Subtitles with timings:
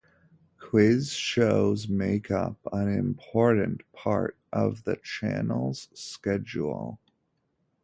[0.59, 6.99] Quiz shows make up an important part of the channel's schedule.